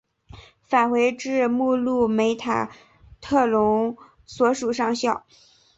[0.63, 2.71] 返回至目录梅塔
[3.21, 5.27] 特隆所属上校。